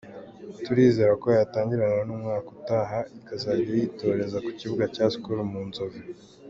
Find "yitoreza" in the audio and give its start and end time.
3.79-4.37